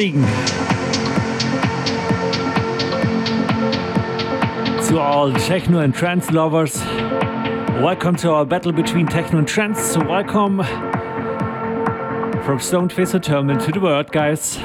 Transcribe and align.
evening. 0.00 0.24
To 4.88 4.98
all 4.98 5.32
techno 5.32 5.80
and 5.80 5.94
trance 5.94 6.30
lovers, 6.30 6.82
welcome 7.82 8.16
to 8.16 8.30
our 8.30 8.46
battle 8.46 8.72
between 8.72 9.06
techno 9.06 9.38
and 9.38 9.48
trance. 9.48 9.96
Welcome 9.96 10.62
from 12.42 12.58
Stoneface 12.58 13.12
Hotel 13.12 13.46
to 13.46 13.72
the 13.72 13.80
world, 13.80 14.10
guys. 14.10 14.56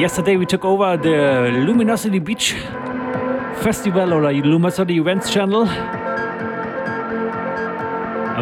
Yesterday 0.00 0.36
we 0.36 0.46
took 0.46 0.64
over 0.64 0.96
the 0.96 1.50
Luminosity 1.64 2.18
Beach 2.18 2.54
Festival 3.62 4.12
or 4.12 4.22
the 4.22 4.42
Luminosity 4.42 4.98
Events 4.98 5.32
channel. 5.32 5.64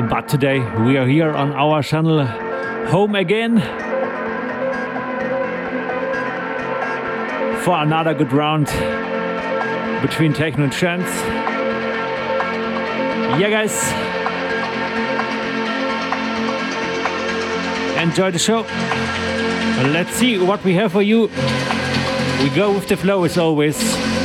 But 0.08 0.28
today 0.28 0.60
we 0.84 0.96
are 0.96 1.06
here 1.06 1.30
on 1.30 1.52
our 1.52 1.82
channel 1.82 2.24
home 2.88 3.14
again 3.14 3.87
for 7.68 7.82
another 7.82 8.14
good 8.14 8.32
round 8.32 8.64
between 10.00 10.32
techno 10.32 10.64
and 10.64 10.72
trance. 10.72 11.04
Yeah, 13.38 13.50
guys. 13.50 13.74
Enjoy 18.02 18.30
the 18.30 18.38
show. 18.38 18.62
Let's 19.92 20.12
see 20.12 20.38
what 20.38 20.64
we 20.64 20.72
have 20.76 20.92
for 20.92 21.02
you. 21.02 21.28
We 22.42 22.48
go 22.56 22.72
with 22.72 22.88
the 22.88 22.96
flow 22.96 23.24
as 23.24 23.36
always. 23.36 23.76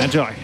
Enjoy. 0.01 0.42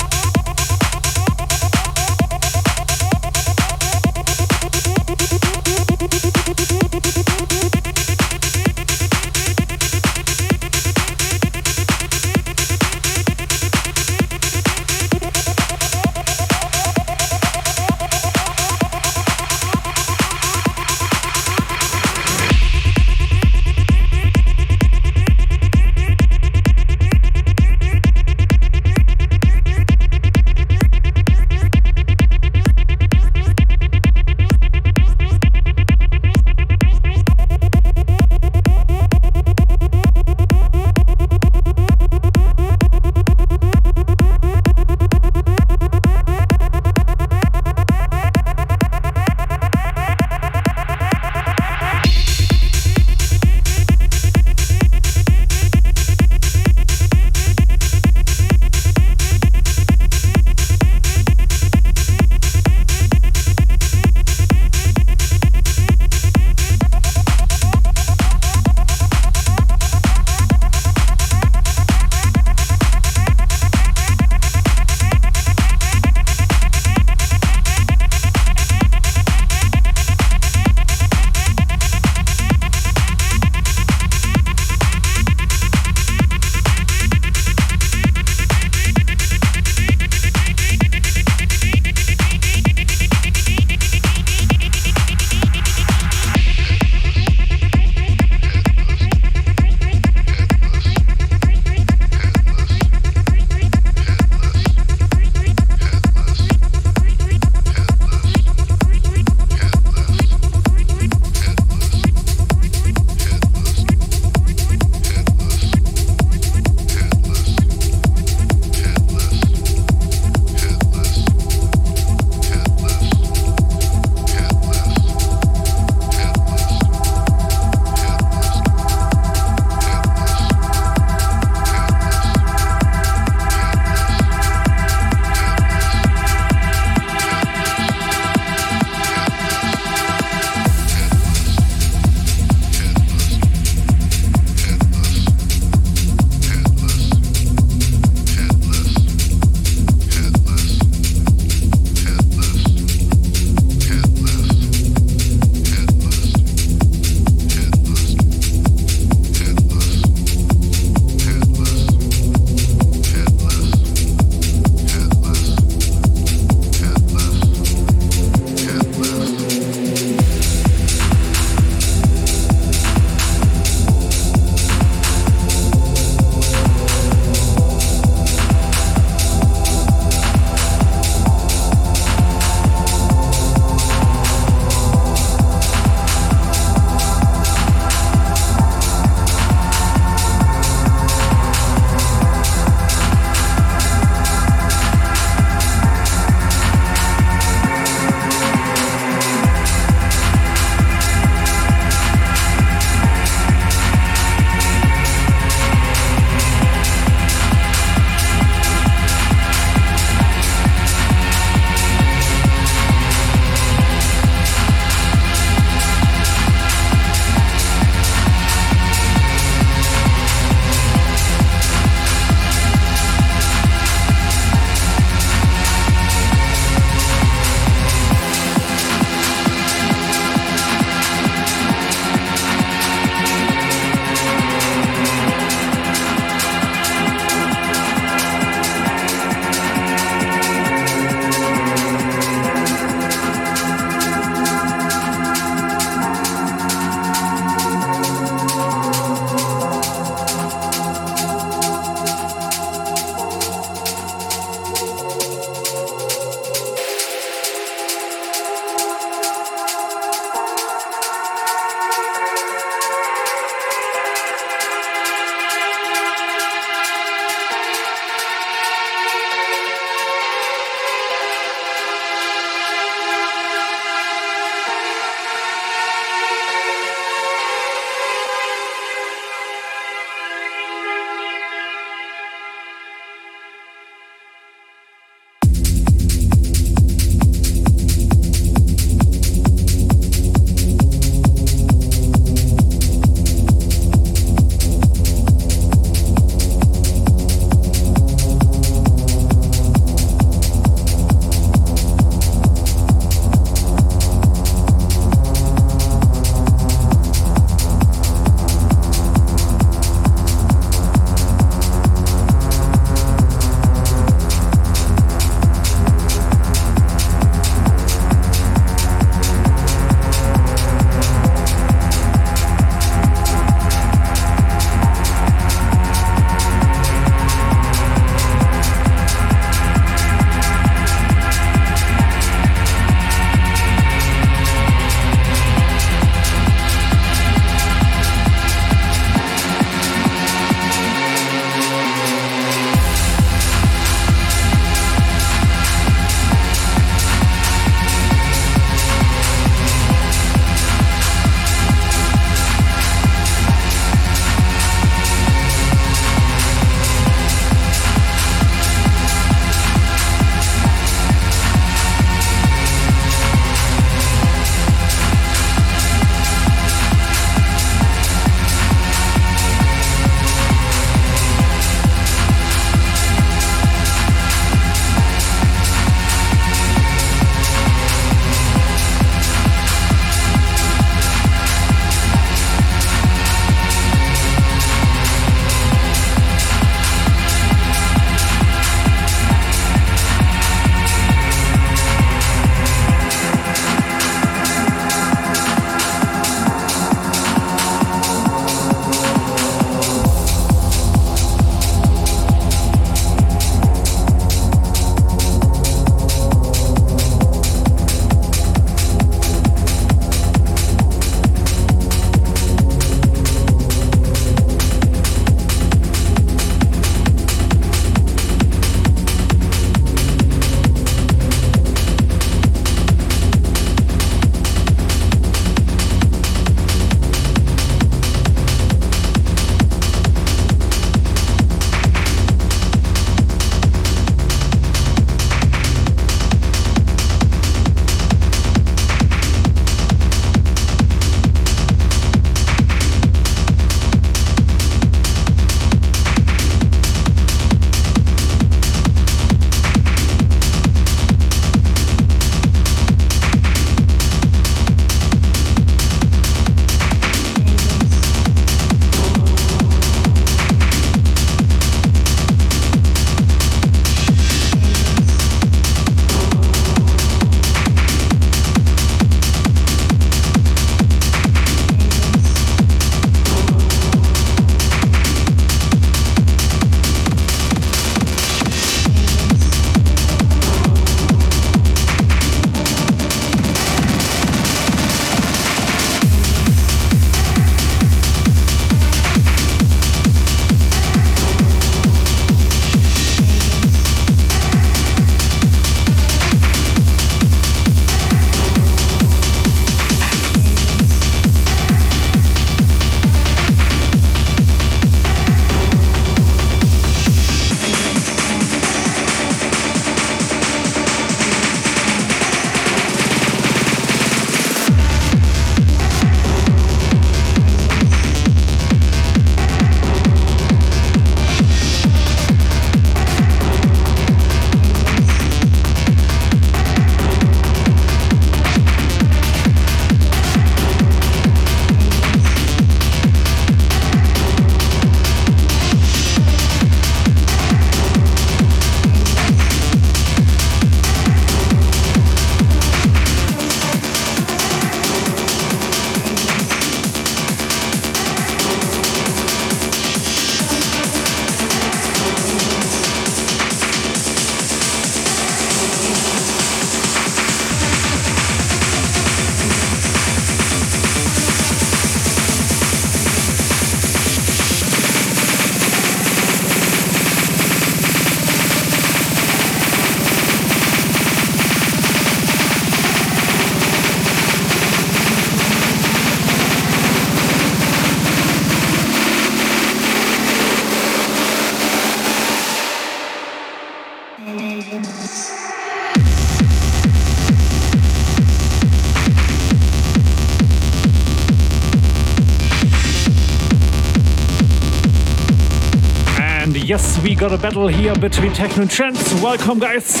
Got 597.18 597.32
a 597.32 597.38
battle 597.38 597.66
here 597.66 597.96
between 597.96 598.32
techno 598.32 598.62
and 598.62 598.70
trance. 598.70 599.12
Welcome, 599.20 599.58
guys. 599.58 600.00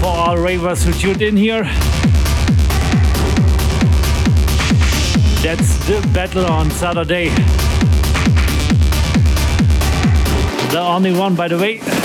For 0.00 0.06
all 0.06 0.38
ravers 0.38 0.82
who 0.82 0.92
tuned 0.94 1.20
in 1.20 1.36
here. 1.36 1.64
That's 5.42 5.76
the 5.86 6.00
battle 6.14 6.46
on 6.46 6.70
Saturday. 6.70 7.28
The 10.70 10.80
only 10.80 11.12
one, 11.12 11.34
by 11.34 11.48
the 11.48 11.58
way. 11.58 12.03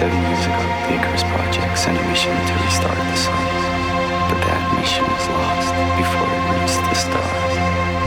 seven 0.00 0.22
years 0.24 0.46
ago, 0.46 0.64
the 0.88 0.94
Icarus 0.96 1.24
Project 1.24 1.76
sent 1.76 1.98
a 1.98 2.02
mission 2.08 2.32
to 2.32 2.54
restart 2.64 2.96
the 2.96 3.16
sun. 3.16 3.44
But 4.32 4.40
that 4.48 4.62
mission 4.80 5.04
was 5.04 5.26
lost 5.28 5.76
before 6.00 6.24
it 6.24 6.44
reached 6.56 6.80
the 6.88 6.94
stars. 6.96 7.99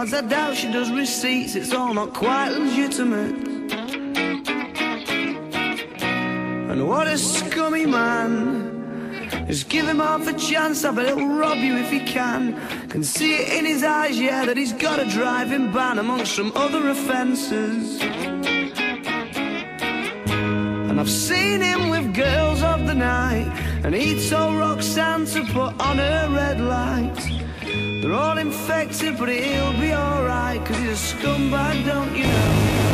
Cards, 0.00 0.14
I 0.14 0.22
doubt 0.22 0.56
she 0.56 0.72
does 0.72 0.90
receipts. 0.90 1.54
It's 1.54 1.74
all 1.74 1.92
not 1.92 2.14
quite 2.14 2.48
legitimate. 2.50 3.34
And 6.70 6.88
what 6.88 7.06
a 7.06 7.18
scummy 7.18 7.84
man. 7.84 9.28
Just 9.46 9.68
give 9.68 9.86
him 9.86 9.98
half 9.98 10.26
a 10.26 10.32
chance, 10.32 10.84
I 10.84 10.92
bet 10.92 11.06
he'll 11.06 11.28
rob 11.28 11.58
you 11.58 11.76
if 11.76 11.90
he 11.90 12.00
can. 12.00 12.58
Can 12.88 13.04
see 13.04 13.34
it 13.34 13.52
in 13.58 13.66
his 13.66 13.82
eyes, 13.82 14.18
yeah, 14.18 14.46
that 14.46 14.56
he's 14.56 14.72
got 14.72 15.00
a 15.00 15.04
driving 15.04 15.70
ban 15.70 15.98
amongst 15.98 16.34
some 16.34 16.52
other 16.54 16.88
offences. 16.88 18.00
And 20.88 20.98
I've 20.98 21.10
seen 21.10 21.60
him 21.60 21.90
with 21.90 22.14
girls 22.14 22.62
of 22.62 22.86
the 22.86 22.94
night, 22.94 23.48
and 23.84 23.94
he 23.94 24.28
told 24.30 24.56
Roxanne 24.56 25.26
to 25.26 25.44
put 25.52 25.78
on 25.78 25.98
her 25.98 26.28
red 26.32 26.58
lights. 26.60 27.28
They're 28.00 28.14
all 28.14 28.38
infected, 28.70 29.18
but 29.18 29.28
he'll 29.28 29.72
be 29.80 29.92
alright, 29.92 30.64
cause 30.64 30.76
he's 30.76 30.90
a 30.90 31.16
scumbag, 31.16 31.84
don't 31.86 32.14
you 32.14 32.24
know? 32.24 32.89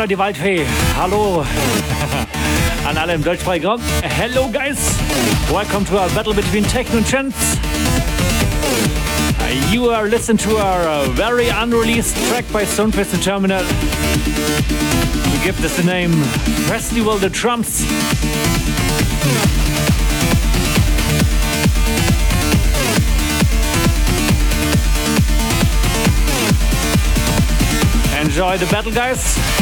Johanna 0.00 0.06
die 0.06 0.18
Waldfee. 0.18 0.66
Hallo. 0.96 1.44
An 2.86 2.96
alle 2.96 3.12
im 3.12 3.22
deutschsprachigen 3.22 3.66
Raum. 3.66 3.82
Hello 4.02 4.48
guys. 4.48 4.78
Welcome 5.52 5.84
to 5.84 5.98
our 5.98 6.08
battle 6.14 6.32
between 6.32 6.64
techno 6.64 6.98
and 6.98 7.06
trance. 7.06 7.34
You 9.70 9.90
are 9.90 10.08
listening 10.08 10.38
to 10.38 10.56
our 10.56 10.88
uh, 10.88 11.04
very 11.10 11.50
unreleased 11.50 12.16
track 12.28 12.46
by 12.50 12.64
Stonefist 12.64 13.12
and 13.12 13.22
Terminal. 13.22 13.62
We 15.32 15.44
give 15.44 15.60
this 15.60 15.76
the 15.76 15.84
name 15.84 16.12
Festival 16.66 17.18
the 17.18 17.28
Drums. 17.28 17.84
Enjoy 28.18 28.56
the 28.56 28.66
battle, 28.70 28.92
guys. 28.92 29.59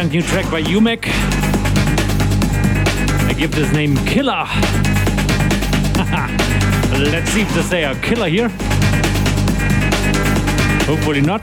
Brand 0.00 0.12
new 0.14 0.22
track 0.22 0.50
by 0.50 0.62
Umek. 0.62 1.10
I 3.28 3.34
give 3.34 3.52
this 3.54 3.70
name 3.70 3.96
Killer. 4.06 4.46
Let's 7.12 7.30
see 7.32 7.42
if 7.42 7.54
they 7.54 7.60
say 7.60 7.84
a 7.84 7.94
killer 8.00 8.28
here. 8.28 8.48
Hopefully 10.86 11.20
not. 11.20 11.42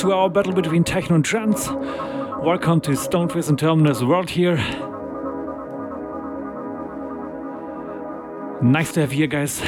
To 0.00 0.12
our 0.12 0.30
battle 0.30 0.54
between 0.54 0.82
techno 0.82 1.16
and 1.16 1.22
trance. 1.22 1.68
Welcome 1.68 2.80
to 2.82 2.92
Stoneface 2.92 3.50
and 3.50 3.58
Terminal 3.58 4.08
World 4.08 4.30
here. 4.30 4.56
Nice 8.62 8.92
to 8.92 9.00
have 9.00 9.12
you 9.12 9.18
here, 9.18 9.26
guys. 9.26 9.60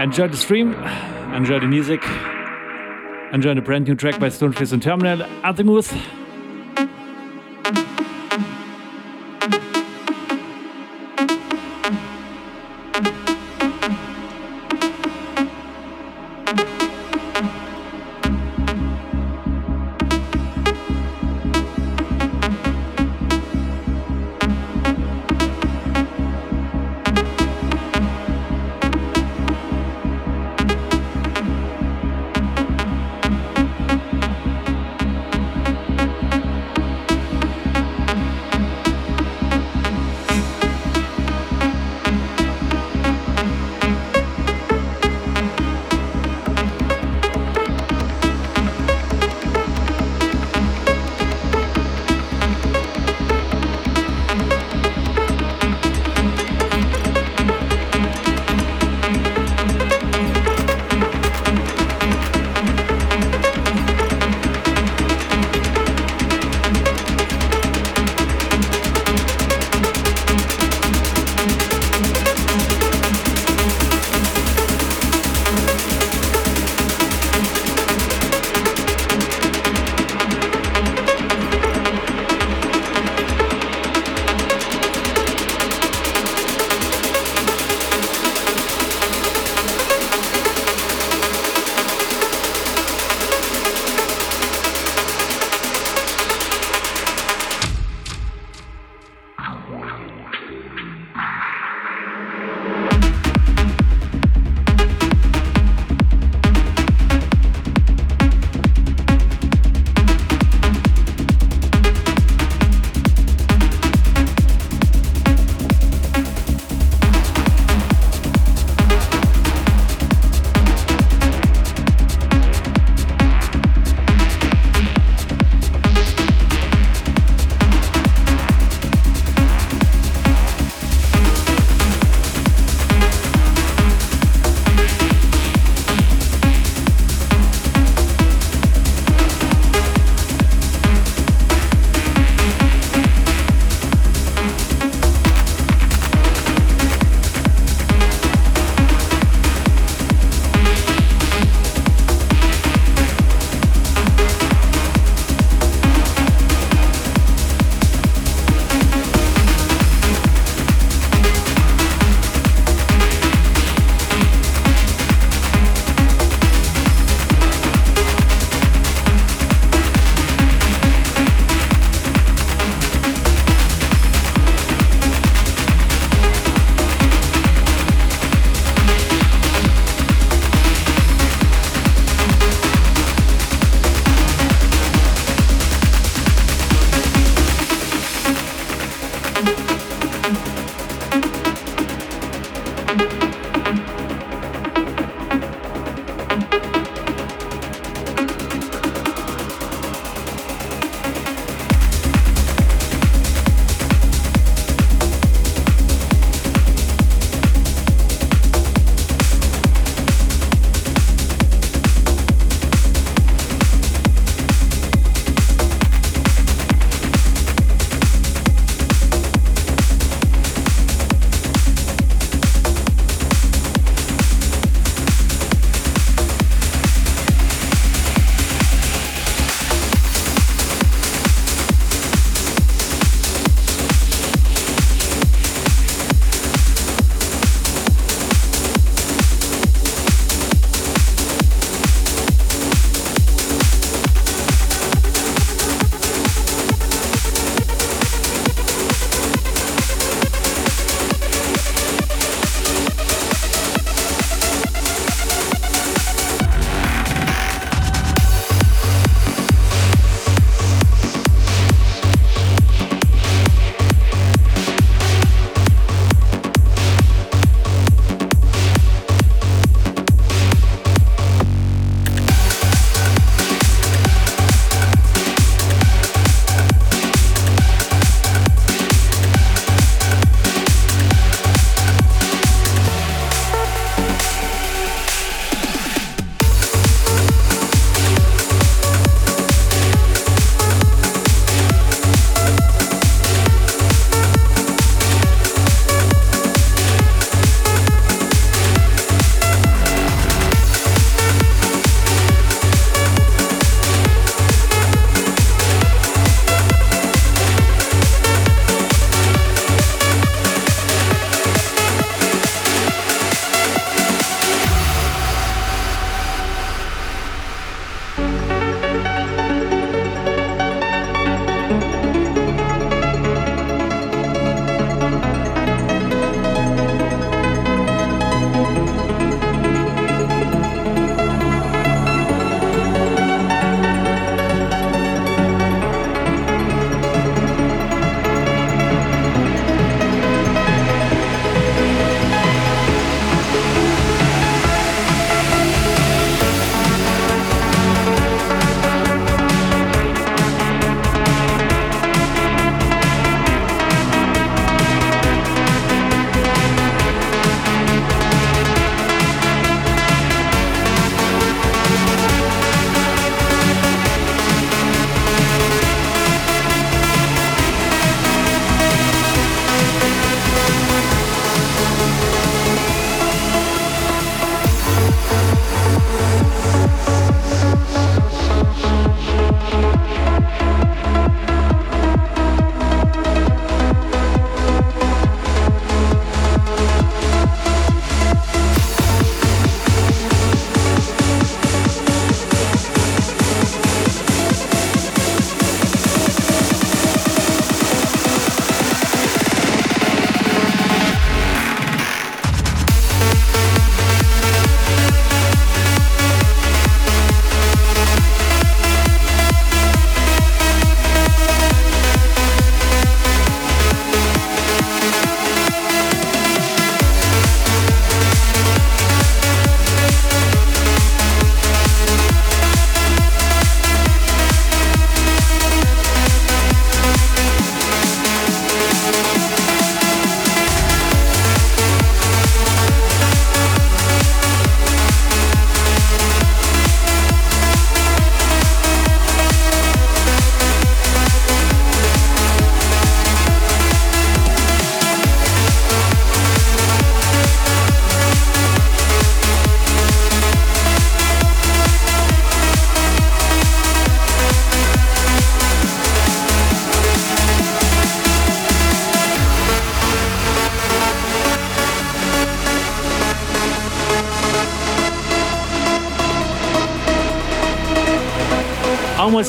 Enjoy 0.00 0.26
the 0.26 0.36
stream, 0.36 0.74
enjoy 1.32 1.60
the 1.60 1.68
music, 1.68 2.02
enjoy 3.32 3.54
the 3.54 3.62
brand 3.62 3.86
new 3.86 3.94
track 3.94 4.18
by 4.18 4.26
Stoneface 4.26 4.72
and 4.72 4.82
Terminal, 4.82 5.22
Azimuth. 5.44 5.96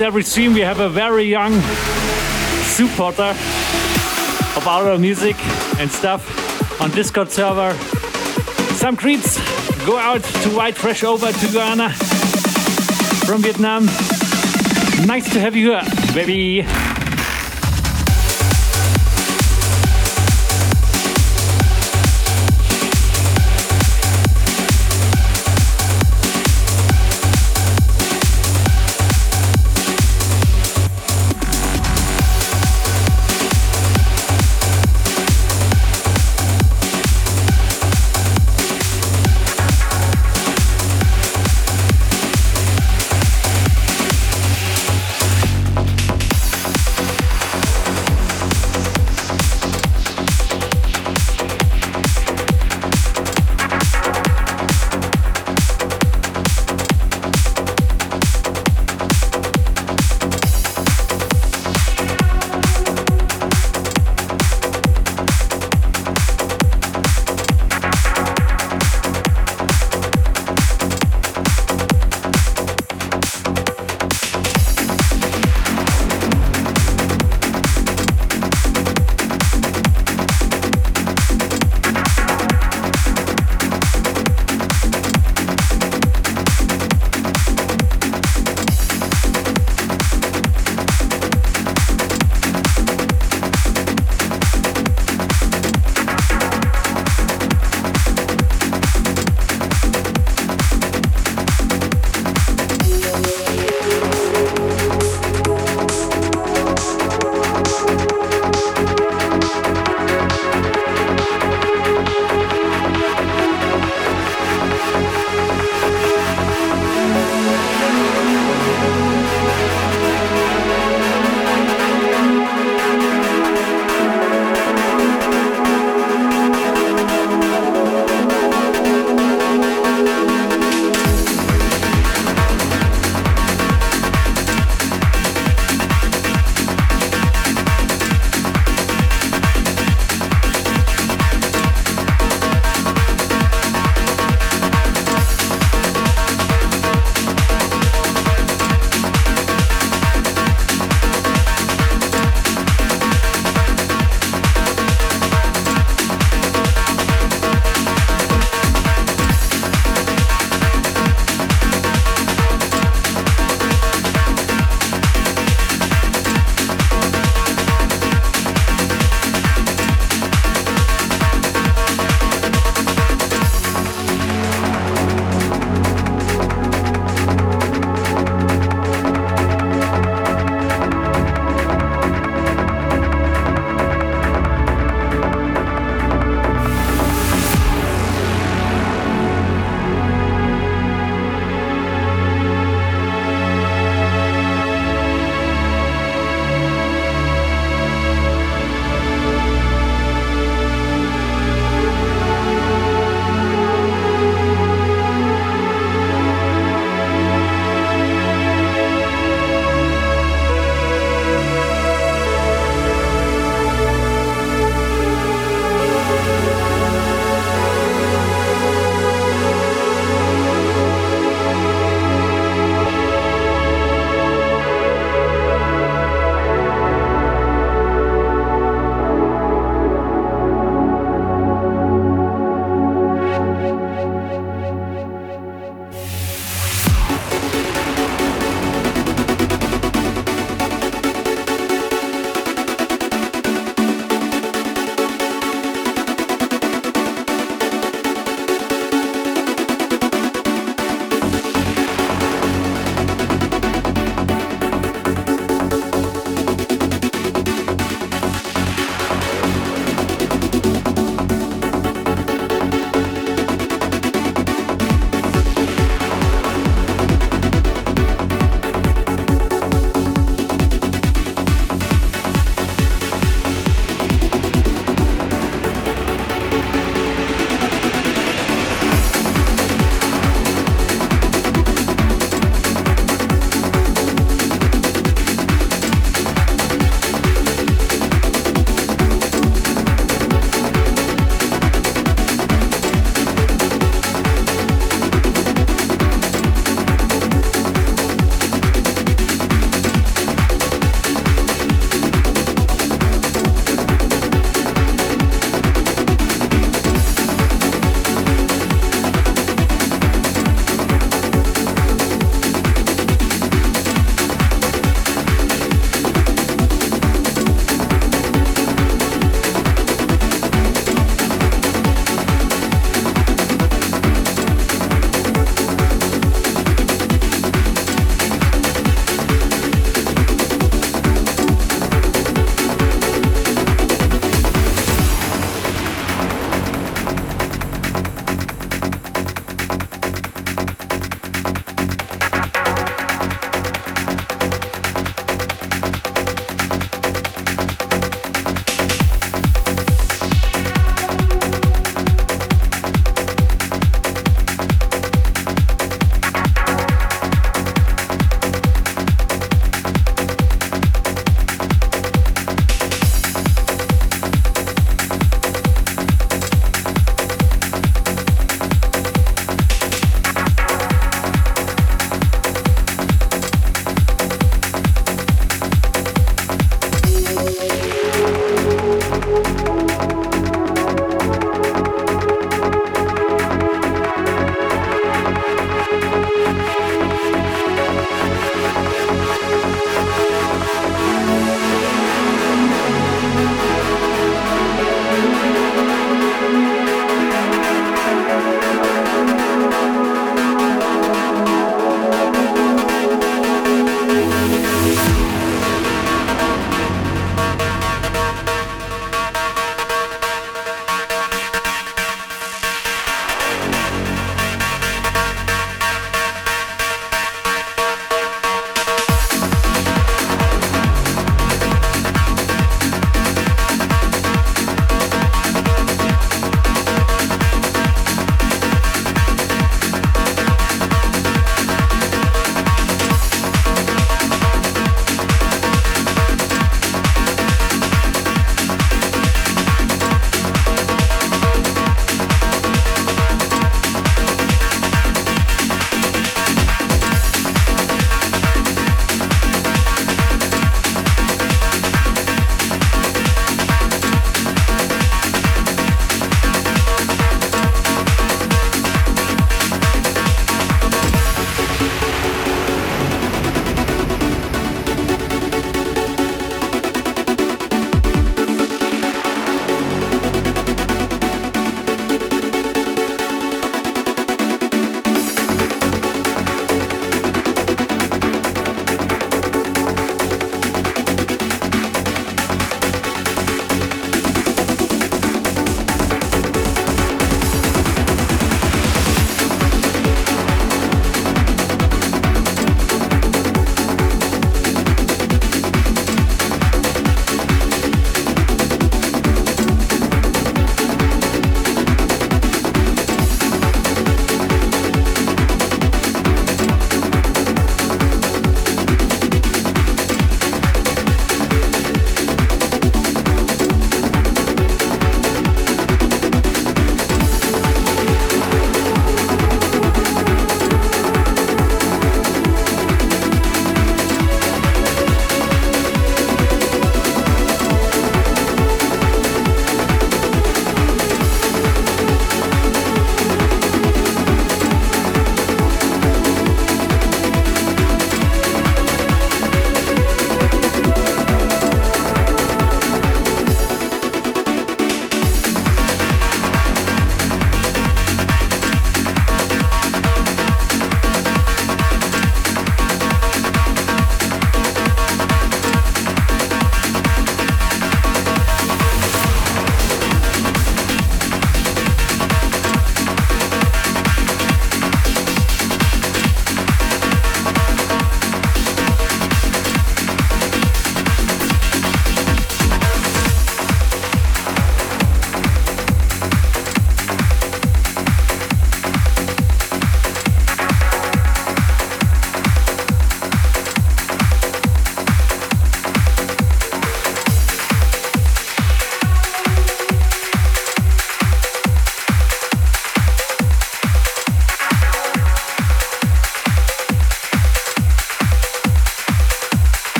Every 0.00 0.22
stream 0.22 0.54
we 0.54 0.60
have 0.60 0.80
a 0.80 0.88
very 0.88 1.24
young 1.24 1.52
supporter 2.64 3.34
of 4.56 4.66
our 4.66 4.96
music 4.98 5.36
and 5.78 5.90
stuff 5.90 6.80
on 6.80 6.90
Discord 6.92 7.30
server. 7.30 7.74
Some 8.76 8.94
greets 8.94 9.36
go 9.84 9.98
out 9.98 10.22
to 10.22 10.50
White 10.50 10.76
Fresh 10.76 11.04
over 11.04 11.30
to 11.30 11.52
Guyana 11.52 11.90
from 13.26 13.42
Vietnam. 13.42 13.86
Nice 15.06 15.30
to 15.32 15.40
have 15.40 15.54
you 15.54 15.72
here, 15.72 15.82
baby. 16.14 16.64